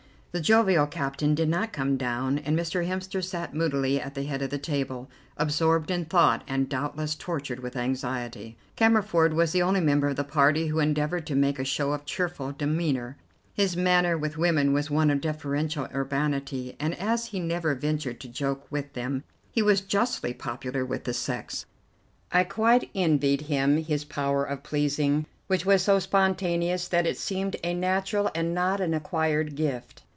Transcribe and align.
The 0.33 0.39
jovial 0.39 0.87
captain 0.87 1.35
did 1.35 1.49
not 1.49 1.73
come 1.73 1.97
down, 1.97 2.37
and 2.37 2.57
Mr. 2.57 2.87
Hemster 2.87 3.21
sat 3.21 3.53
moodily 3.53 3.99
at 3.99 4.15
the 4.15 4.23
head 4.23 4.41
of 4.41 4.49
the 4.49 4.57
table, 4.57 5.09
absorbed 5.35 5.91
in 5.91 6.05
thought 6.05 6.41
and 6.47 6.69
doubtless 6.69 7.15
tortured 7.15 7.59
with 7.59 7.75
anxiety. 7.75 8.55
Cammerford 8.77 9.33
was 9.33 9.51
the 9.51 9.61
only 9.61 9.81
member 9.81 10.07
of 10.07 10.15
the 10.15 10.23
party 10.23 10.67
who 10.67 10.79
endeavoured 10.79 11.27
to 11.27 11.35
make 11.35 11.59
a 11.59 11.65
show 11.65 11.91
of 11.91 12.05
cheerful 12.05 12.53
demeanour. 12.53 13.17
His 13.53 13.75
manner 13.75 14.17
with 14.17 14.37
women 14.37 14.71
was 14.71 14.89
one 14.89 15.11
of 15.11 15.19
deferential 15.19 15.89
urbanity, 15.93 16.77
and, 16.79 16.97
as 16.97 17.25
he 17.25 17.41
never 17.41 17.75
ventured 17.75 18.21
to 18.21 18.29
joke 18.29 18.65
with 18.71 18.93
them, 18.93 19.25
he 19.51 19.61
was 19.61 19.81
justly 19.81 20.33
popular 20.33 20.85
with 20.85 21.03
the 21.03 21.13
sex. 21.13 21.65
I 22.31 22.45
quite 22.45 22.89
envied 22.95 23.41
him 23.41 23.83
his 23.83 24.05
power 24.05 24.45
of 24.45 24.63
pleasing, 24.63 25.25
which 25.47 25.65
was 25.65 25.81
so 25.81 25.99
spontaneous 25.99 26.87
that 26.87 27.05
it 27.05 27.17
seemed 27.17 27.57
a 27.65 27.73
natural 27.73 28.31
and 28.33 28.53
not 28.55 28.79
an 28.79 28.93
acquired 28.93 29.55
gift. 29.57 30.03